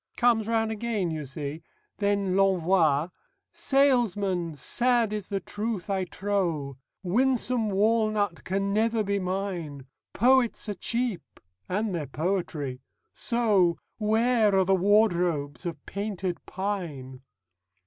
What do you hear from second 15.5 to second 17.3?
of Painted Pine?